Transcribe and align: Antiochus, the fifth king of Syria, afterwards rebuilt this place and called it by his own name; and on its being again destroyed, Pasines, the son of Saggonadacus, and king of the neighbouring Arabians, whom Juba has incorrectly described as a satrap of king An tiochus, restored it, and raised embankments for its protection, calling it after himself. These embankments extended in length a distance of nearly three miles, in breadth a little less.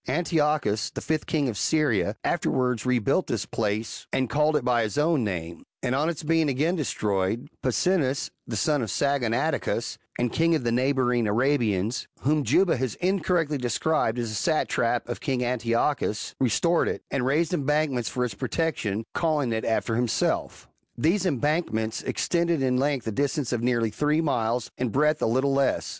Antiochus, 0.07 0.89
the 0.89 0.99
fifth 0.99 1.27
king 1.27 1.47
of 1.47 1.55
Syria, 1.59 2.15
afterwards 2.23 2.87
rebuilt 2.87 3.27
this 3.27 3.45
place 3.45 4.07
and 4.11 4.31
called 4.31 4.55
it 4.55 4.65
by 4.65 4.81
his 4.81 4.97
own 4.97 5.23
name; 5.23 5.63
and 5.83 5.93
on 5.93 6.09
its 6.09 6.23
being 6.23 6.49
again 6.49 6.75
destroyed, 6.75 7.47
Pasines, 7.61 8.31
the 8.47 8.55
son 8.55 8.81
of 8.81 8.89
Saggonadacus, 8.89 9.99
and 10.17 10.33
king 10.33 10.55
of 10.55 10.63
the 10.63 10.71
neighbouring 10.71 11.27
Arabians, 11.27 12.07
whom 12.21 12.43
Juba 12.43 12.77
has 12.77 12.95
incorrectly 12.95 13.59
described 13.59 14.17
as 14.17 14.31
a 14.31 14.33
satrap 14.33 15.07
of 15.07 15.19
king 15.21 15.43
An 15.43 15.59
tiochus, 15.59 16.33
restored 16.39 16.87
it, 16.87 17.03
and 17.11 17.23
raised 17.23 17.53
embankments 17.53 18.09
for 18.09 18.25
its 18.25 18.33
protection, 18.33 19.05
calling 19.13 19.51
it 19.53 19.63
after 19.65 19.95
himself. 19.95 20.67
These 20.97 21.27
embankments 21.27 22.01
extended 22.01 22.63
in 22.63 22.77
length 22.77 23.05
a 23.05 23.11
distance 23.11 23.53
of 23.53 23.61
nearly 23.61 23.91
three 23.91 24.19
miles, 24.19 24.71
in 24.79 24.89
breadth 24.89 25.21
a 25.21 25.27
little 25.27 25.53
less. 25.53 25.89